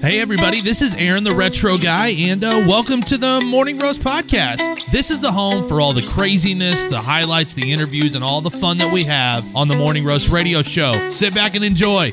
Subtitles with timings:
[0.00, 4.00] Hey, everybody, this is Aaron, the retro guy, and uh, welcome to the Morning Roast
[4.00, 4.90] Podcast.
[4.90, 8.50] This is the home for all the craziness, the highlights, the interviews, and all the
[8.50, 10.92] fun that we have on the Morning Roast Radio Show.
[11.10, 12.12] Sit back and enjoy.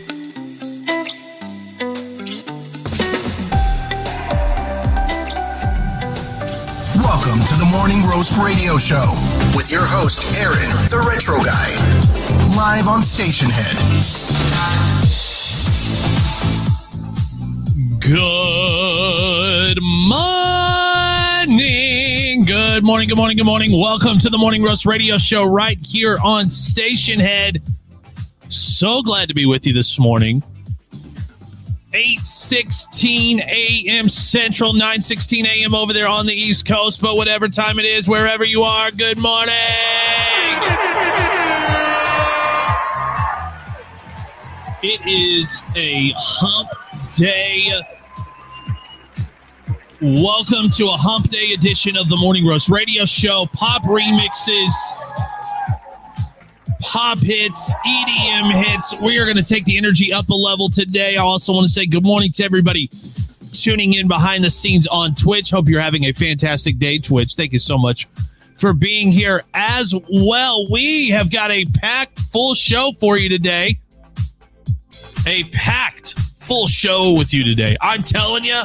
[6.99, 9.15] Welcome to the Morning Roast Radio Show
[9.55, 11.71] with your host, Aaron, the retro guy,
[12.57, 14.16] live on Stationhead.
[18.07, 20.15] Good morning.
[22.45, 23.09] Good morning.
[23.09, 23.35] Good morning.
[23.35, 23.77] Good morning.
[23.77, 27.69] Welcome to the Morning Roast Radio Show right here on Stationhead.
[28.47, 30.41] So glad to be with you this morning.
[31.91, 34.07] 8:16 a.m.
[34.07, 35.75] Central, 9:16 a.m.
[35.75, 39.17] over there on the East Coast, but whatever time it is, wherever you are, good
[39.17, 39.53] morning.
[44.81, 46.69] It is a hump
[47.17, 47.81] day.
[49.99, 53.47] Welcome to a hump day edition of the Morning Roast Radio Show.
[53.51, 54.71] Pop remixes,
[56.81, 59.01] pop hits, EDM hits.
[59.01, 61.17] We are going to take the energy up a level today.
[61.17, 62.91] I also want to say good morning to everybody
[63.53, 65.49] tuning in behind the scenes on Twitch.
[65.49, 67.33] Hope you're having a fantastic day, Twitch.
[67.33, 68.05] Thank you so much
[68.55, 70.71] for being here as well.
[70.71, 73.79] We have got a packed full show for you today.
[75.25, 77.75] A packed full show with you today.
[77.81, 78.61] I'm telling you,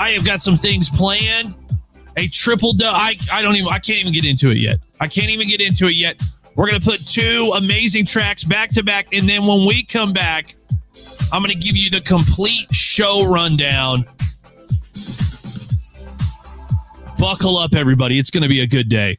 [0.00, 1.54] I have got some things planned.
[2.16, 4.78] A triple do- I I don't even I can't even get into it yet.
[4.98, 6.20] I can't even get into it yet.
[6.56, 10.56] We're gonna put two amazing tracks back to back, and then when we come back,
[11.32, 14.04] I'm gonna give you the complete show rundown.
[17.18, 18.18] Buckle up, everybody.
[18.18, 19.18] It's gonna be a good day.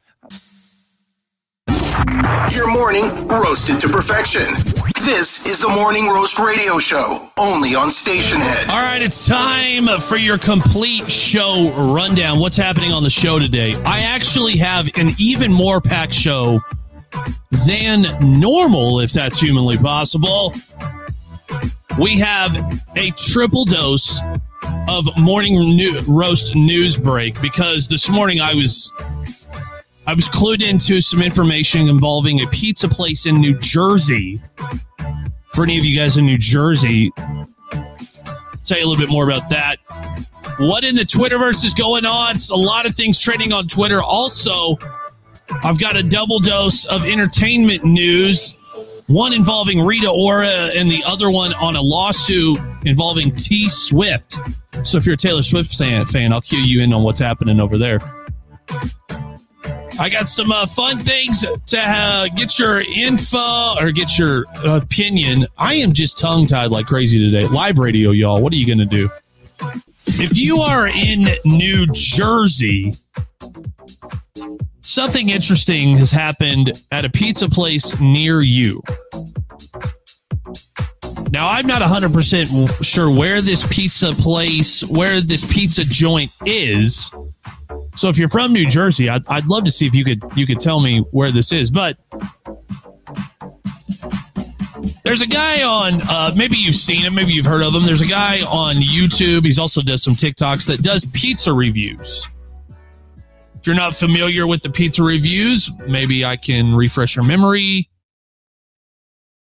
[2.53, 4.80] Your morning roasted to perfection.
[5.05, 8.69] This is the Morning Roast Radio Show, only on Stationhead.
[8.69, 12.39] All right, it's time for your complete show rundown.
[12.39, 13.73] What's happening on the show today?
[13.83, 16.59] I actually have an even more packed show
[17.65, 18.03] than
[18.39, 20.53] normal, if that's humanly possible.
[21.99, 22.55] We have
[22.95, 24.21] a triple dose
[24.87, 28.91] of morning new- roast news break because this morning I was
[30.05, 34.41] I was clued into some information involving a pizza place in New Jersey.
[35.53, 37.11] For any of you guys in New Jersey,
[38.65, 39.77] tell you a little bit more about that.
[40.59, 42.35] What in the Twitterverse is going on?
[42.35, 44.01] It's a lot of things trending on Twitter.
[44.01, 44.77] Also,
[45.63, 48.55] I've got a double dose of entertainment news.
[49.07, 54.33] One involving Rita Ora and the other one on a lawsuit involving T Swift.
[54.85, 57.59] So if you're a Taylor Swift fan, fan I'll cue you in on what's happening
[57.59, 57.99] over there.
[59.99, 65.43] I got some uh, fun things to uh, get your info or get your opinion.
[65.57, 67.47] I am just tongue tied like crazy today.
[67.47, 68.41] Live radio, y'all.
[68.41, 69.09] What are you going to do?
[70.07, 72.93] If you are in New Jersey,
[74.81, 78.81] something interesting has happened at a pizza place near you.
[81.31, 87.09] Now, I'm not 100% sure where this pizza place, where this pizza joint is.
[87.95, 90.45] So if you're from New Jersey, I'd, I'd love to see if you could you
[90.45, 91.69] could tell me where this is.
[91.69, 91.97] But
[95.03, 97.83] there's a guy on uh, maybe you've seen him, maybe you've heard of him.
[97.83, 99.45] There's a guy on YouTube.
[99.45, 102.27] He's also does some TikToks that does pizza reviews.
[103.55, 107.89] If you're not familiar with the pizza reviews, maybe I can refresh your memory.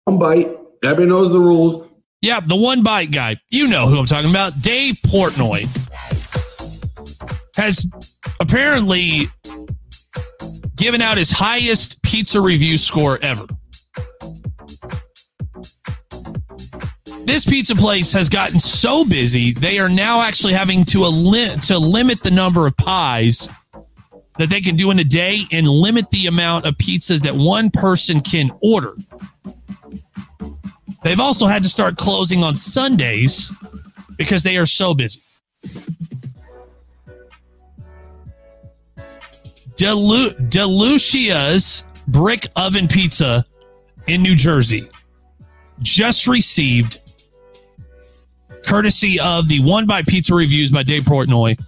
[0.06, 0.52] One bite.
[0.84, 1.90] Everybody knows the rules.
[2.22, 3.38] Yeah, the one bite guy.
[3.50, 4.62] You know who I'm talking about.
[4.62, 5.62] Dave Portnoy
[7.58, 7.86] has
[8.44, 9.22] apparently
[10.76, 13.46] given out his highest pizza review score ever.
[17.26, 21.00] This pizza place has gotten so busy, they are now actually having to,
[21.68, 23.48] to limit the number of pies
[24.38, 27.70] that they can do in a day and limit the amount of pizzas that one
[27.70, 28.92] person can order.
[31.04, 33.58] They've also had to start closing on Sundays
[34.18, 35.22] because they are so busy.
[39.84, 43.44] Delu- Delucia's Brick Oven Pizza
[44.08, 44.88] in New Jersey
[45.82, 47.00] just received,
[48.66, 51.60] courtesy of the One Bite Pizza Reviews by Dave Portnoy,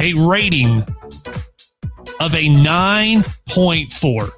[0.00, 0.82] a rating
[2.20, 4.30] of a 9.4.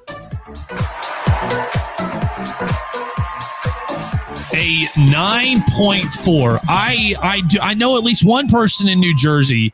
[4.53, 6.59] A 9.4.
[6.69, 9.73] I I do I know at least one person in New Jersey.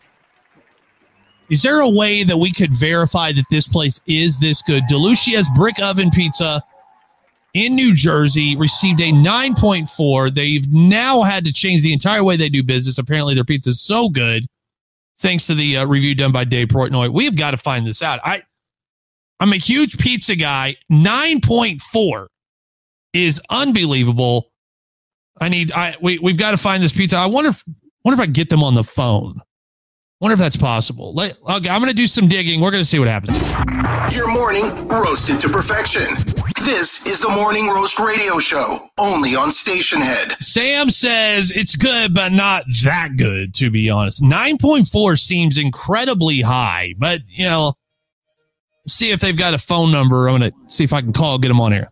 [1.50, 4.84] Is there a way that we could verify that this place is this good?
[4.88, 6.64] Delucia's Brick Oven Pizza
[7.54, 10.34] in New Jersey received a 9.4.
[10.34, 12.98] They've now had to change the entire way they do business.
[12.98, 14.46] Apparently, their pizza is so good,
[15.20, 17.10] thanks to the uh, review done by Dave Portnoy.
[17.10, 18.20] We've got to find this out.
[18.24, 18.42] I,
[19.40, 20.76] I'm a huge pizza guy.
[20.92, 22.28] 9.4
[23.14, 24.52] is unbelievable.
[25.40, 25.72] I need.
[25.74, 27.18] I we we've got to find this pizza.
[27.18, 27.64] I wonder if
[28.04, 29.42] wonder if I get them on the phone.
[30.22, 31.14] Wonder if that's possible.
[31.14, 32.62] Let, okay, I'm going to do some digging.
[32.62, 33.38] We're going to see what happens.
[34.16, 36.04] Your morning roasted to perfection.
[36.64, 40.42] This is the Morning Roast Radio Show, only on Stationhead.
[40.42, 44.24] Sam says it's good, but not that good, to be honest.
[44.24, 47.74] 9.4 seems incredibly high, but, you know,
[48.88, 50.30] see if they've got a phone number.
[50.30, 51.90] I'm going to see if I can call, get them on air.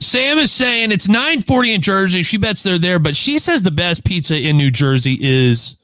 [0.00, 2.24] Sam is saying it's 940 in Jersey.
[2.24, 5.80] She bets they're there, but she says the best pizza in New Jersey is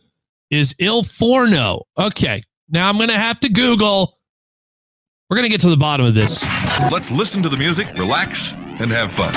[0.53, 1.83] is Il Forno.
[1.99, 2.43] Okay.
[2.69, 4.19] Now I'm going to have to Google.
[5.29, 6.45] We're going to get to the bottom of this.
[6.93, 9.33] Let's listen to the music, relax, and have fun.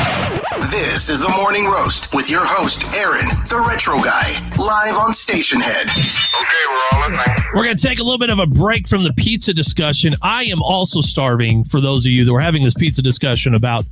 [0.69, 4.27] This is the Morning Roast with your host, Aaron, the Retro Guy,
[4.61, 5.87] live on Stationhead.
[5.87, 7.35] Okay, we're all listening.
[7.53, 10.15] We're going to take a little bit of a break from the pizza discussion.
[10.21, 13.85] I am also starving for those of you that were having this pizza discussion about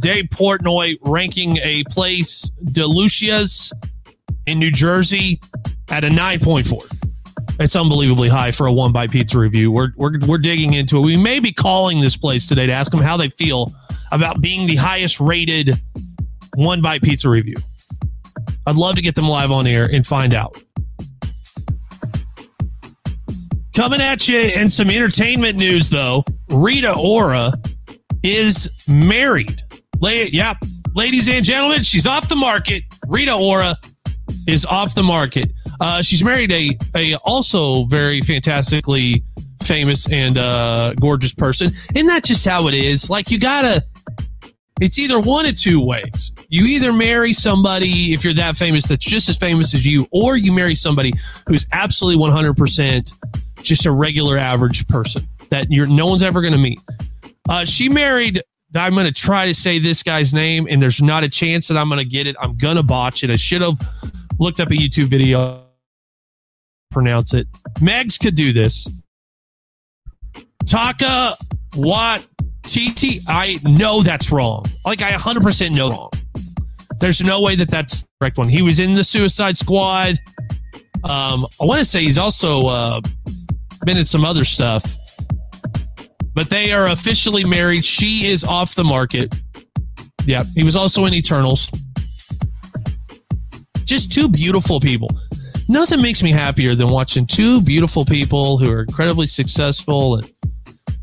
[0.00, 3.72] Dave Portnoy ranking a place, DeLucia's
[4.46, 5.40] in New Jersey,
[5.90, 7.60] at a 9.4.
[7.60, 9.72] It's unbelievably high for a one bite pizza review.
[9.72, 11.00] We're, we're, we're digging into it.
[11.00, 13.72] We may be calling this place today to ask them how they feel
[14.12, 15.74] about being the highest rated
[16.54, 17.56] one bite pizza review.
[18.66, 20.62] I'd love to get them live on air and find out.
[23.74, 27.52] Coming at you in some entertainment news, though, Rita Ora
[28.22, 29.62] is married.
[30.00, 30.56] Lay, yep,
[30.94, 32.82] ladies and gentlemen, she's off the market.
[33.06, 33.76] Rita Ora
[34.46, 35.52] is off the market.
[35.80, 39.22] Uh, she's married a a also very fantastically
[39.62, 41.70] famous and uh, gorgeous person.
[41.94, 43.10] and that's just how it is?
[43.10, 43.84] Like you gotta.
[44.80, 46.46] It's either one of two ways.
[46.50, 50.36] You either marry somebody if you're that famous that's just as famous as you, or
[50.36, 51.12] you marry somebody
[51.48, 53.12] who's absolutely 100 percent
[53.62, 56.80] just a regular average person that you're no one's ever going to meet.
[57.48, 58.40] Uh, she married.
[58.74, 61.78] I'm going to try to say this guy's name, and there's not a chance that
[61.78, 62.36] I'm going to get it.
[62.38, 63.30] I'm going to botch it.
[63.30, 63.78] I should have
[64.38, 65.67] looked up a YouTube video
[66.90, 67.46] pronounce it.
[67.80, 69.02] Megs could do this.
[70.66, 71.34] Taka
[71.76, 72.26] Wat
[72.62, 73.20] TT.
[73.28, 74.64] I know that's wrong.
[74.84, 76.10] Like I 100% know wrong.
[77.00, 78.48] There's no way that that's the correct one.
[78.48, 80.18] He was in the Suicide Squad.
[81.04, 83.00] Um, I want to say he's also uh,
[83.84, 84.82] been in some other stuff.
[86.34, 87.84] But they are officially married.
[87.84, 89.34] She is off the market.
[90.24, 91.70] Yeah, he was also in Eternals.
[93.84, 95.08] Just two beautiful people
[95.68, 100.32] nothing makes me happier than watching two beautiful people who are incredibly successful and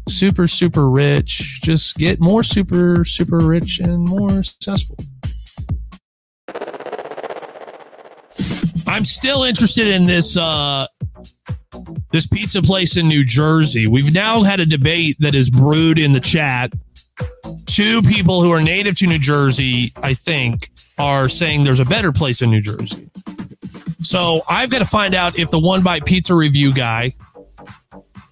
[0.10, 4.98] super, super rich just get more super, super rich and more successful.
[8.88, 10.88] I'm still interested in this uh,
[12.12, 13.88] this pizza place in New Jersey.
[13.88, 16.74] We've now had a debate that is brewed in the chat.
[17.66, 22.12] Two people who are native to New Jersey, I think, are saying there's a better
[22.12, 23.10] place in New Jersey.
[24.06, 27.16] So I've got to find out if the one bite pizza review guy,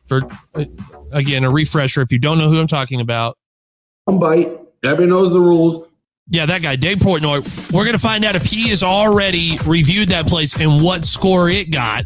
[0.08, 0.22] for
[0.56, 0.66] uh,
[1.12, 3.38] again a refresher, if you don't know who I'm talking about,
[4.06, 4.50] one bite.
[4.84, 5.88] Everybody knows the rules.
[6.28, 7.74] Yeah, that guy, Dave Portnoy.
[7.74, 11.50] We're going to find out if he has already reviewed that place and what score
[11.50, 12.03] it got.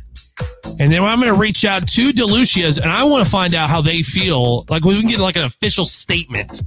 [0.79, 3.69] And then I'm going to reach out to DeLucia's and I want to find out
[3.69, 4.65] how they feel.
[4.69, 6.61] Like we can get like an official statement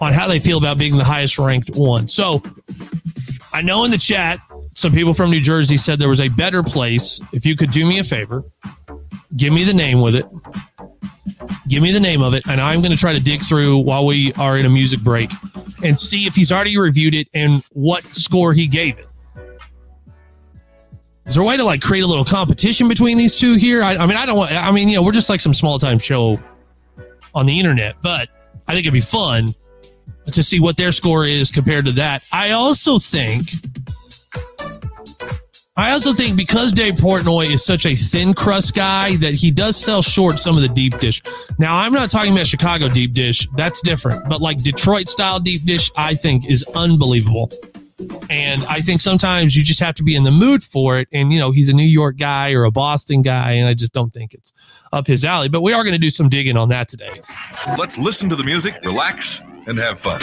[0.00, 2.08] on how they feel about being the highest ranked one.
[2.08, 2.42] So
[3.54, 4.40] I know in the chat
[4.82, 7.20] some people from New Jersey said there was a better place.
[7.32, 8.42] If you could do me a favor,
[9.36, 10.26] give me the name with it.
[11.68, 14.04] Give me the name of it, and I'm going to try to dig through while
[14.04, 15.30] we are in a music break
[15.84, 19.06] and see if he's already reviewed it and what score he gave it.
[21.26, 23.84] Is there a way to like create a little competition between these two here?
[23.84, 24.50] I, I mean, I don't want.
[24.50, 26.40] I mean, you know, we're just like some small time show
[27.36, 28.28] on the internet, but
[28.66, 29.50] I think it'd be fun
[30.26, 32.24] to see what their score is compared to that.
[32.32, 33.42] I also think
[35.82, 39.76] I also think because Dave Portnoy is such a thin crust guy that he does
[39.76, 41.20] sell short some of the deep dish.
[41.58, 43.48] Now, I'm not talking about Chicago deep dish.
[43.56, 44.20] That's different.
[44.28, 47.50] But like Detroit style deep dish, I think is unbelievable.
[48.30, 51.08] And I think sometimes you just have to be in the mood for it.
[51.12, 53.54] And, you know, he's a New York guy or a Boston guy.
[53.54, 54.52] And I just don't think it's
[54.92, 55.48] up his alley.
[55.48, 57.10] But we are going to do some digging on that today.
[57.76, 60.18] Let's listen to the music, relax, and have fun.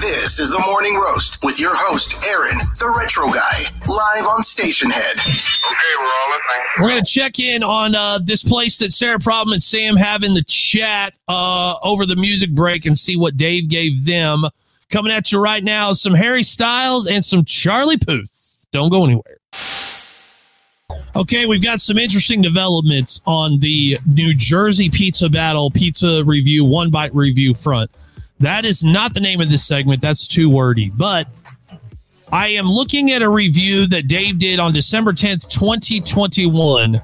[0.00, 3.58] This is the Morning Roast with your host, Aaron, the Retro Guy,
[3.88, 5.14] live on Stationhead.
[5.16, 6.66] Okay, we're all listening.
[6.80, 10.22] We're going to check in on uh, this place that Sarah Problem and Sam have
[10.22, 14.44] in the chat uh, over the music break and see what Dave gave them.
[14.90, 18.66] Coming at you right now, some Harry Styles and some Charlie Puth.
[18.72, 19.38] Don't go anywhere.
[21.16, 26.90] Okay, we've got some interesting developments on the New Jersey Pizza Battle Pizza Review, One
[26.90, 27.90] Bite Review front.
[28.40, 30.00] That is not the name of this segment.
[30.00, 30.90] That's too wordy.
[30.90, 31.26] But
[32.30, 37.00] I am looking at a review that Dave did on December 10th, 2021.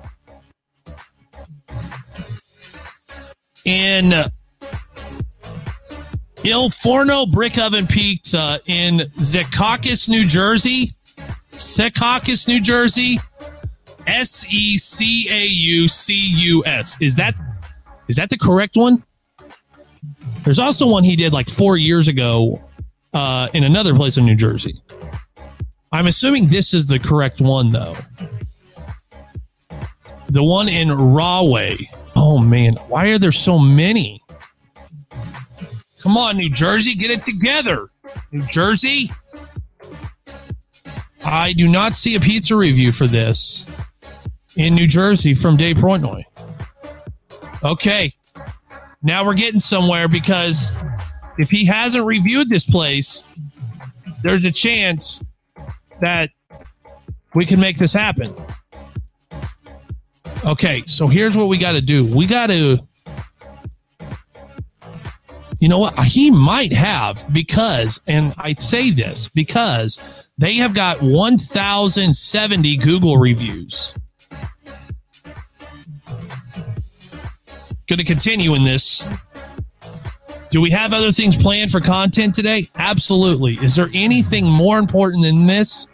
[3.65, 4.13] In
[6.45, 10.93] Il Forno Brick Oven Pizza in Secaucus, New Jersey.
[11.51, 13.19] Secaucus, New Jersey.
[14.07, 17.01] S E C A U C U S.
[17.01, 17.35] Is that
[18.09, 19.03] is that the correct one?
[20.45, 22.63] There's also one he did like four years ago
[23.15, 24.81] uh, in another place in New Jersey.
[25.93, 27.95] I'm assuming this is the correct one though.
[30.29, 31.91] The one in Rahway.
[32.17, 34.21] Oh man, why are there so many?
[36.03, 37.89] Come on, New Jersey, get it together.
[38.31, 39.11] New Jersey.
[41.25, 43.67] I do not see a pizza review for this
[44.57, 46.25] in New Jersey from Dave Portnoy.
[47.65, 48.13] Okay.
[49.05, 50.73] Now we're getting somewhere because
[51.37, 53.23] if he hasn't reviewed this place,
[54.23, 55.23] there's a chance
[56.01, 56.31] that
[57.35, 58.35] we can make this happen.
[60.47, 62.17] Okay, so here's what we got to do.
[62.17, 62.79] We got to,
[65.61, 65.99] you know what?
[66.05, 73.95] He might have because, and I say this because they have got 1,070 Google reviews.
[77.87, 79.07] Going to continue in this.
[80.51, 82.65] Do we have other things planned for content today?
[82.77, 83.55] Absolutely.
[83.55, 85.89] Is there anything more important than this?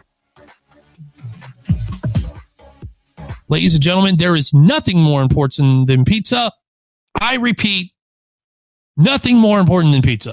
[3.49, 6.53] Ladies and gentlemen, there is nothing more important than pizza.
[7.21, 7.93] I repeat,
[8.97, 10.31] nothing more important than pizza.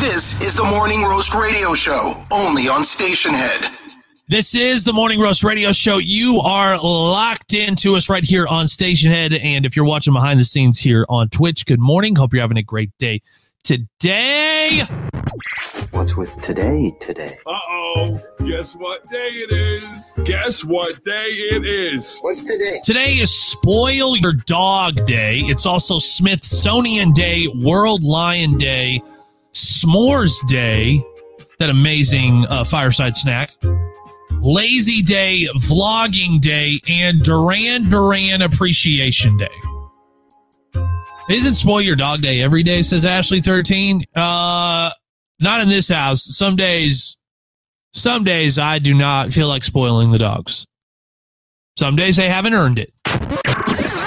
[0.00, 3.87] This is the Morning Roast Radio Show, only on Stationhead.
[4.30, 5.96] This is the Morning Roast Radio Show.
[5.96, 9.42] You are locked into us right here on Stationhead.
[9.42, 12.14] And if you're watching behind the scenes here on Twitch, good morning.
[12.14, 13.22] Hope you're having a great day.
[13.64, 14.82] Today,
[15.92, 17.30] What's with today today?
[17.46, 18.16] Uh oh.
[18.44, 20.20] Guess what day it is?
[20.26, 22.18] Guess what day it is?
[22.20, 22.80] What's today?
[22.84, 25.38] today is Spoil Your Dog Day.
[25.44, 29.00] It's also Smithsonian Day, World Lion Day,
[29.54, 31.02] S'mores Day,
[31.58, 33.52] that amazing uh, fireside snack.
[34.40, 39.46] Lazy Day, Vlogging Day, and Duran Duran Appreciation Day.
[41.28, 44.04] Isn't Spoil Your Dog Day every day, says Ashley13?
[44.14, 44.90] Uh,
[45.40, 46.22] not in this house.
[46.24, 47.18] Some days,
[47.92, 50.66] some days I do not feel like spoiling the dogs.
[51.78, 52.92] Some days they haven't earned it.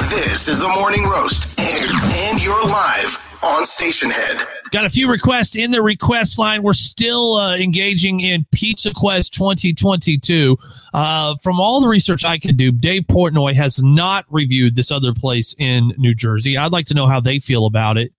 [0.09, 4.45] This is the Morning Roast, and, and you're live on Stationhead.
[4.71, 6.63] Got a few requests in the request line.
[6.63, 10.57] We're still uh, engaging in Pizza Quest 2022.
[10.93, 15.13] Uh, from all the research I could do, Dave Portnoy has not reviewed this other
[15.13, 16.57] place in New Jersey.
[16.57, 18.13] I'd like to know how they feel about it.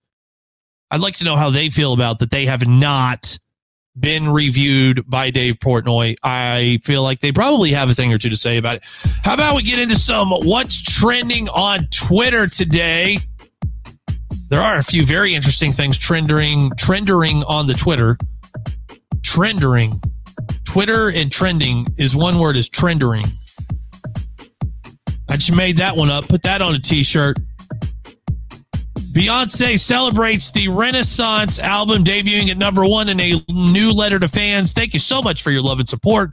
[0.91, 3.39] I'd like to know how they feel about that they have not
[3.99, 6.15] been reviewed by Dave Portnoy.
[6.23, 8.83] I feel like they probably have a thing or two to say about it.
[9.23, 13.17] How about we get into some what's trending on Twitter today?
[14.53, 18.19] There are a few very interesting things trending trending on the Twitter.
[19.23, 19.89] Trending.
[20.63, 23.23] Twitter and trending is one word is trending.
[25.27, 26.27] I just made that one up.
[26.27, 27.39] Put that on a t-shirt.
[29.15, 34.71] Beyonce celebrates the Renaissance album debuting at number one in a new letter to fans.
[34.71, 36.29] Thank you so much for your love and support.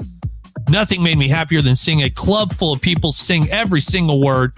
[0.69, 4.53] Nothing made me happier than seeing a club full of people sing every single word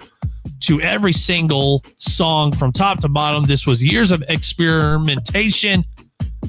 [0.63, 3.43] to every single song from top to bottom.
[3.43, 5.85] This was years of experimentation.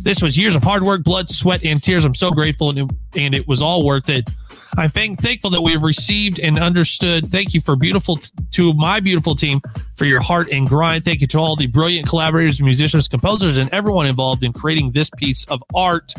[0.03, 2.05] This was years of hard work, blood, sweat, and tears.
[2.05, 4.29] I'm so grateful, and it, and it was all worth it.
[4.77, 7.27] I'm thank- thankful that we have received and understood.
[7.27, 9.61] Thank you for beautiful t- to my beautiful team
[9.97, 11.05] for your heart and grind.
[11.05, 15.11] Thank you to all the brilliant collaborators, musicians, composers, and everyone involved in creating this
[15.11, 16.13] piece of art.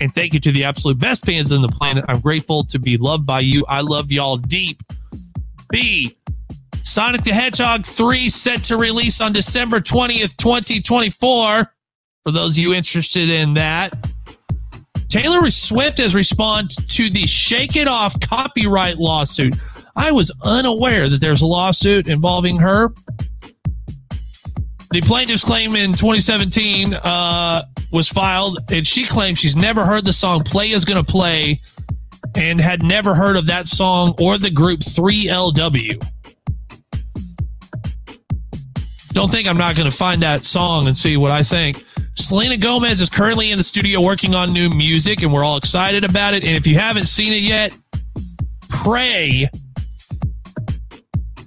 [0.00, 2.04] And thank you to the absolute best fans on the planet.
[2.08, 3.64] I'm grateful to be loved by you.
[3.68, 4.80] I love y'all deep.
[5.70, 6.16] B.
[6.88, 11.20] Sonic the Hedgehog 3 set to release on December 20th, 2024.
[12.24, 13.92] For those of you interested in that,
[15.10, 19.54] Taylor Swift has responded to the Shake It Off copyright lawsuit.
[19.96, 22.88] I was unaware that there's a lawsuit involving her.
[24.90, 30.14] The plaintiffs claim in 2017 uh, was filed, and she claims she's never heard the
[30.14, 31.58] song Play is Gonna Play
[32.34, 36.02] and had never heard of that song or the group 3LW.
[39.18, 41.84] Don't think I'm not going to find that song and see what I think.
[42.14, 46.04] Selena Gomez is currently in the studio working on new music, and we're all excited
[46.04, 46.44] about it.
[46.44, 47.76] And if you haven't seen it yet,
[48.68, 49.48] pray.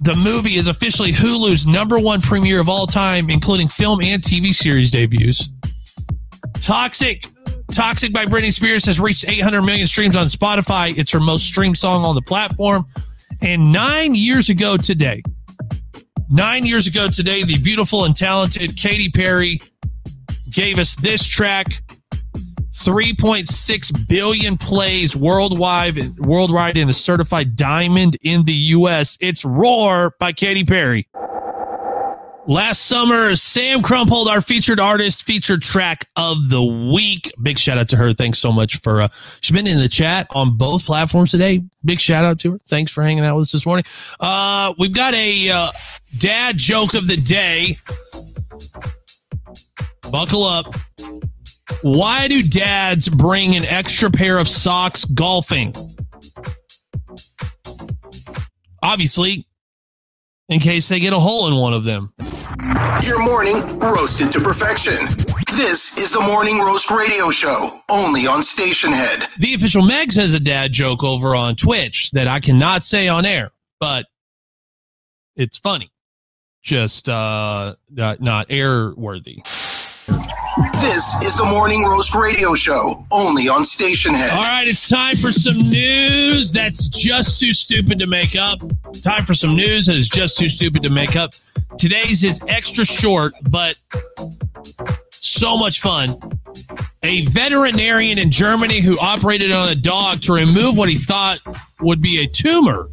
[0.02, 4.48] The movie is officially Hulu's number one premiere of all time, including film and TV
[4.48, 5.54] series debuts.
[6.60, 7.24] Toxic.
[7.72, 10.94] Toxic by Britney Spears has reached 800 million streams on Spotify.
[10.98, 12.84] It's her most streamed song on the platform.
[13.40, 15.22] And nine years ago today,
[16.32, 19.60] nine years ago today, the beautiful and talented Katy Perry
[20.52, 21.82] gave us this track
[22.72, 29.16] 3.6 billion plays worldwide worldwide and a certified diamond in the US.
[29.20, 31.06] It's Roar by Katy Perry.
[32.46, 37.32] Last summer, Sam Crumpold, our featured artist, featured track of the week.
[37.40, 38.12] Big shout out to her.
[38.12, 39.08] Thanks so much for, uh,
[39.40, 41.62] she's been in the chat on both platforms today.
[41.84, 42.60] Big shout out to her.
[42.68, 43.84] Thanks for hanging out with us this morning.
[44.18, 45.70] Uh, we've got a, uh,
[46.18, 47.76] dad joke of the day.
[50.10, 50.74] Buckle up.
[51.82, 55.74] Why do dads bring an extra pair of socks golfing?
[58.82, 59.46] Obviously,
[60.52, 62.12] in case they get a hole in one of them.
[63.04, 64.94] Your morning roasted to perfection.
[65.56, 69.28] This is the Morning Roast Radio Show, only on Stationhead.
[69.38, 73.24] The official Megs has a dad joke over on Twitch that I cannot say on
[73.24, 74.06] air, but
[75.36, 75.90] it's funny.
[76.62, 79.40] Just uh not, not airworthy.
[80.80, 84.32] This is the Morning Roast Radio Show, only on Stationhead.
[84.34, 88.58] All right, it's time for some news that's just too stupid to make up.
[89.02, 91.30] Time for some news that is just too stupid to make up.
[91.78, 93.74] Today's is extra short, but
[95.10, 96.10] so much fun.
[97.04, 101.38] A veterinarian in Germany who operated on a dog to remove what he thought
[101.80, 102.88] would be a tumor.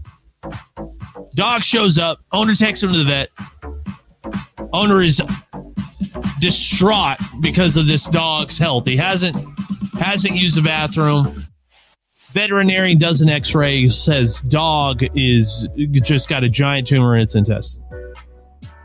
[1.36, 3.30] Dog shows up, owner takes him to the vet.
[4.72, 5.22] Owner is
[6.40, 8.86] distraught because of this dog's health.
[8.86, 9.36] He hasn't
[10.00, 11.28] hasn't used the bathroom.
[12.32, 15.68] Veterinarian does an X-ray, says dog is
[16.04, 17.84] just got a giant tumor in its intestine.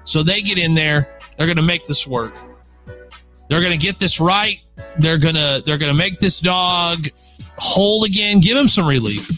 [0.04, 1.18] So they get in there.
[1.36, 2.32] They're going to make this work.
[3.48, 4.56] They're going to get this right.
[4.98, 7.06] They're going to they're going to make this dog
[7.58, 8.40] whole again.
[8.40, 9.28] Give him some relief.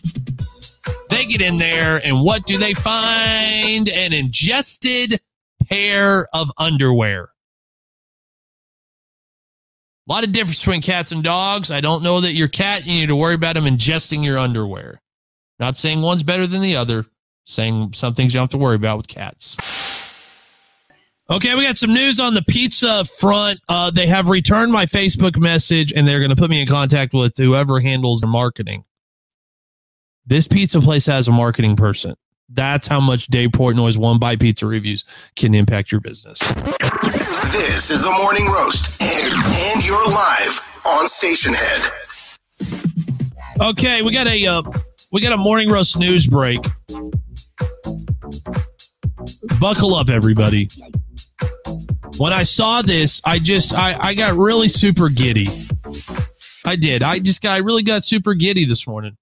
[1.09, 3.89] They get in there, and what do they find?
[3.89, 5.21] An ingested
[5.69, 7.31] pair of underwear.
[10.09, 11.71] A lot of difference between cats and dogs.
[11.71, 15.01] I don't know that your cat, you need to worry about him ingesting your underwear.
[15.59, 17.07] Not saying one's better than the other,
[17.45, 19.57] saying some things you don't have to worry about with cats.
[21.29, 23.59] Okay, we got some news on the pizza front.
[23.69, 27.13] Uh, they have returned my Facebook message and they're going to put me in contact
[27.13, 28.85] with whoever handles the marketing.
[30.25, 32.15] This pizza place has a marketing person.
[32.49, 36.39] That's how much Dave Portnoy's One Bite Pizza reviews can impact your business.
[37.07, 39.33] This is the Morning Roast, and,
[39.73, 42.37] and you're live on Stationhead.
[43.61, 44.63] Okay, we got a uh,
[45.13, 46.61] we got a morning roast news break.
[49.61, 50.69] Buckle up, everybody.
[52.19, 55.47] When I saw this, I just I, I got really super giddy.
[56.67, 57.05] I did.
[57.05, 59.17] I just got I really got super giddy this morning.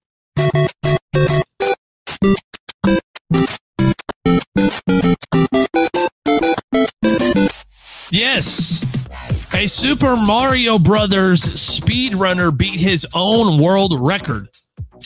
[8.35, 14.49] A Super Mario Brothers speedrunner beat his own world record.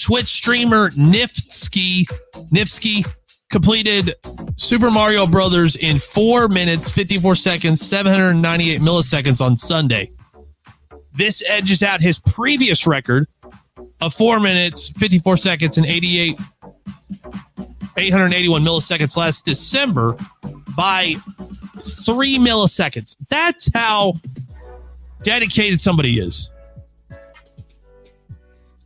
[0.00, 2.06] Twitch streamer Niftski
[2.50, 3.06] Niftski
[3.52, 4.14] completed
[4.56, 10.10] Super Mario Brothers in 4 minutes 54 seconds 798 milliseconds on Sunday.
[11.12, 13.28] This edges out his previous record
[14.00, 16.40] of 4 minutes 54 seconds and 88
[17.98, 20.16] 881 milliseconds last December
[20.74, 21.16] by
[22.08, 23.16] three milliseconds.
[23.28, 24.14] That's how
[25.22, 26.50] dedicated somebody is.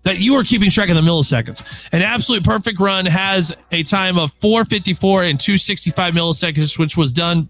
[0.03, 1.89] That you are keeping track of the milliseconds.
[1.93, 7.49] An absolute perfect run has a time of 454 and 265 milliseconds, which was done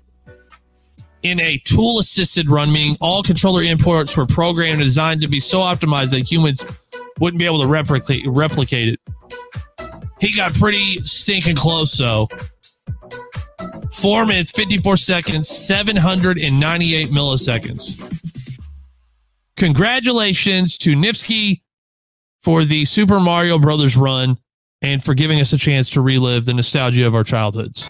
[1.23, 5.41] in a tool assisted run, meaning all controller imports were programmed and designed to be
[5.41, 6.65] so optimized that humans
[7.19, 9.01] wouldn't be able to replicate replicate it.
[10.21, 12.29] He got pretty stinking close, though.
[14.03, 18.61] Four minutes, 54 seconds, 798 milliseconds.
[19.57, 21.61] Congratulations to Niftski
[22.43, 24.39] for the Super Mario Brothers run
[24.83, 27.89] and for giving us a chance to relive the nostalgia of our childhoods.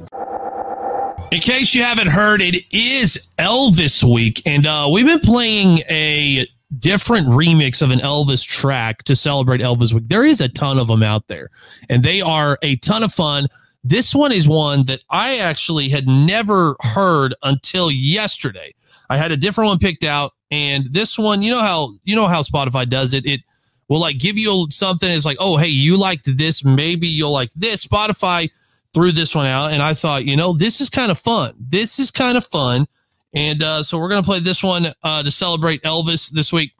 [1.30, 6.46] In case you haven't heard, it is Elvis week, and uh, we've been playing a
[6.78, 10.04] different remix of an Elvis track to celebrate Elvis Week.
[10.08, 11.48] There is a ton of them out there,
[11.88, 13.46] and they are a ton of fun.
[13.84, 18.72] This one is one that I actually had never heard until yesterday.
[19.10, 22.28] I had a different one picked out, and this one, you know how you know
[22.28, 23.26] how Spotify does it.
[23.26, 23.40] It
[23.88, 25.10] will like give you something.
[25.10, 27.84] It's like, oh, hey, you liked this, maybe you'll like this.
[27.86, 28.48] Spotify
[28.94, 31.52] threw this one out, and I thought, you know, this is kind of fun.
[31.58, 32.86] This is kind of fun,
[33.34, 36.72] and uh, so we're gonna play this one uh, to celebrate Elvis this week.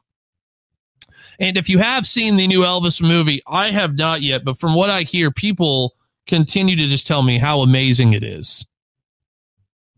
[1.39, 4.73] And if you have seen the new Elvis movie, I have not yet, but from
[4.73, 5.95] what I hear, people
[6.27, 8.65] continue to just tell me how amazing it is.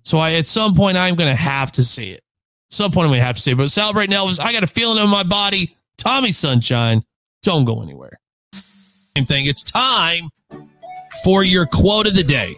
[0.04, 2.22] So I, at some point, I'm going to have to see it.
[2.70, 3.58] At Some point, I'm going to have to see it.
[3.58, 5.76] But celebrating Elvis, I got a feeling in my body.
[5.98, 7.04] Tommy Sunshine,
[7.42, 8.20] don't go anywhere.
[8.54, 9.46] Same thing.
[9.46, 10.30] It's time
[11.24, 12.54] for your quote of the day.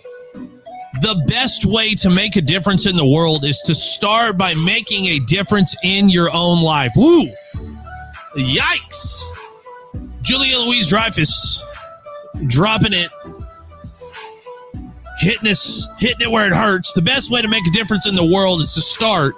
[1.02, 5.06] The best way to make a difference in the world is to start by making
[5.06, 6.92] a difference in your own life.
[6.96, 7.26] Woo!
[8.36, 9.24] Yikes!
[10.22, 11.64] Julia Louise Dreyfus
[12.48, 13.10] dropping it
[15.18, 16.94] hitting us, hitting it where it hurts.
[16.94, 19.34] The best way to make a difference in the world is to start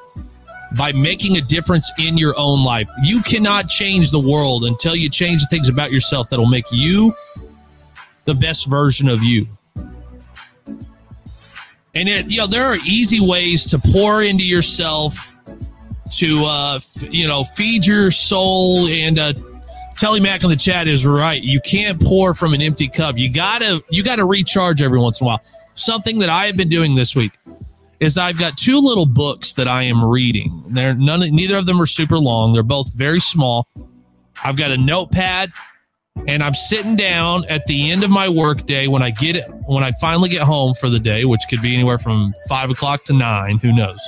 [0.77, 2.89] by making a difference in your own life.
[3.03, 7.11] You cannot change the world until you change the things about yourself that'll make you
[8.25, 9.47] the best version of you.
[11.95, 15.35] And it, you know, there are easy ways to pour into yourself,
[16.17, 18.87] to uh, f- you know, feed your soul.
[18.87, 19.33] And uh,
[19.97, 21.41] Telly Mac in the chat is right.
[21.41, 23.17] You can't pour from an empty cup.
[23.17, 25.41] You gotta, you gotta recharge every once in a while
[25.79, 27.31] something that I have been doing this week
[27.99, 30.49] is I've got two little books that I am reading.
[30.69, 32.53] They're none, neither of them are super long.
[32.53, 33.67] They're both very small.
[34.43, 35.49] I've got a notepad,
[36.27, 39.91] and I'm sitting down at the end of my workday when I get when I
[39.99, 43.57] finally get home for the day, which could be anywhere from five o'clock to nine.
[43.57, 43.99] Who knows?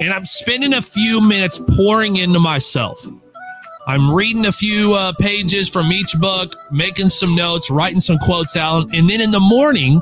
[0.00, 3.04] And I'm spending a few minutes pouring into myself.
[3.88, 8.56] I'm reading a few uh, pages from each book, making some notes, writing some quotes
[8.56, 10.00] out, and then in the morning.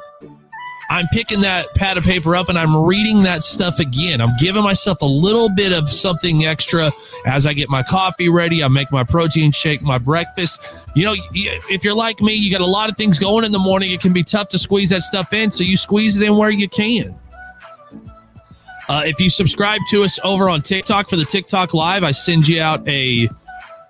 [0.95, 4.21] I'm picking that pad of paper up and I'm reading that stuff again.
[4.21, 6.93] I'm giving myself a little bit of something extra
[7.27, 8.63] as I get my coffee ready.
[8.63, 10.65] I make my protein shake, my breakfast.
[10.95, 13.59] You know, if you're like me, you got a lot of things going in the
[13.59, 13.91] morning.
[13.91, 16.51] It can be tough to squeeze that stuff in, so you squeeze it in where
[16.51, 17.13] you can.
[18.89, 22.47] Uh, if you subscribe to us over on TikTok for the TikTok Live, I send
[22.47, 23.29] you out a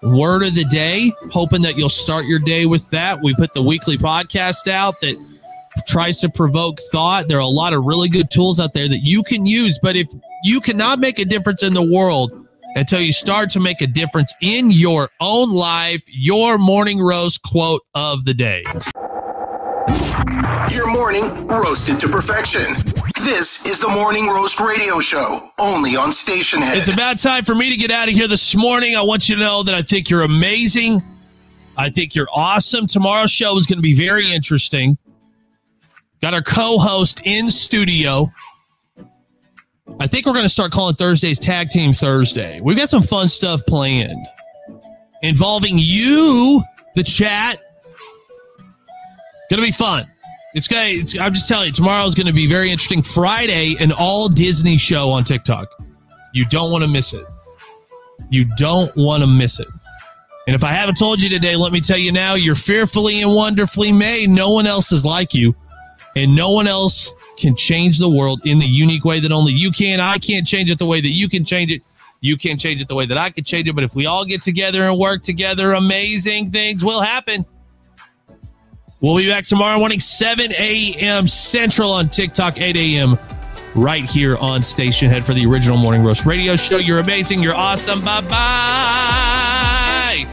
[0.04, 3.20] word of the day, hoping that you'll start your day with that.
[3.20, 5.33] We put the weekly podcast out that
[5.86, 7.28] tries to provoke thought.
[7.28, 9.78] There are a lot of really good tools out there that you can use.
[9.82, 10.08] But if
[10.42, 12.32] you cannot make a difference in the world
[12.76, 17.82] until you start to make a difference in your own life, your morning roast quote
[17.94, 18.64] of the day.
[20.72, 22.62] Your morning roasted to perfection.
[23.24, 26.76] This is the Morning Roast Radio Show, only on Stationhead.
[26.76, 28.96] It's about time for me to get out of here this morning.
[28.96, 31.00] I want you to know that I think you're amazing.
[31.76, 32.86] I think you're awesome.
[32.86, 34.98] Tomorrow's show is going to be very interesting.
[36.24, 38.30] Got our co host in studio.
[40.00, 42.62] I think we're going to start calling Thursdays Tag Team Thursday.
[42.62, 44.26] We've got some fun stuff planned
[45.22, 46.62] involving you,
[46.94, 47.58] the chat.
[49.50, 50.06] Going to be fun.
[50.54, 53.02] It's going to, I'm just telling you, tomorrow's going to be very interesting.
[53.02, 55.68] Friday, an all Disney show on TikTok.
[56.32, 57.26] You don't want to miss it.
[58.30, 59.68] You don't want to miss it.
[60.46, 63.34] And if I haven't told you today, let me tell you now, you're fearfully and
[63.34, 64.30] wonderfully made.
[64.30, 65.54] No one else is like you
[66.16, 69.70] and no one else can change the world in the unique way that only you
[69.70, 70.00] can.
[70.00, 71.82] I can't change it the way that you can change it.
[72.20, 73.74] You can't change it the way that I can change it.
[73.74, 77.44] But if we all get together and work together, amazing things will happen.
[79.00, 81.28] We'll be back tomorrow morning, 7 a.m.
[81.28, 83.18] Central on TikTok, 8 a.m.
[83.74, 86.78] right here on Stationhead for the original Morning Roast Radio Show.
[86.78, 87.42] You're amazing.
[87.42, 88.02] You're awesome.
[88.02, 89.43] Bye bye.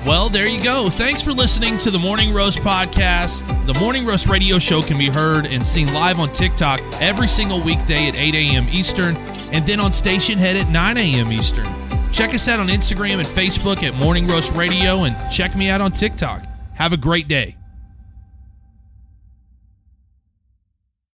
[0.06, 0.90] Well, there you go.
[0.90, 3.66] Thanks for listening to the Morning Roast podcast.
[3.68, 7.62] The Morning Roast radio show can be heard and seen live on TikTok every single
[7.62, 8.68] weekday at 8 a.m.
[8.70, 9.16] Eastern
[9.52, 11.32] and then on Stationhead at 9 a.m.
[11.32, 11.68] Eastern.
[12.12, 15.82] Check us out on Instagram and Facebook at Morning Roast Radio and check me out
[15.82, 16.44] on TikTok.
[16.74, 17.56] Have a great day.